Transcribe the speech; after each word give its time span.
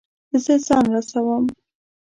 زه 0.43 0.53
ځان 0.65 0.85
رسوم 0.95 1.45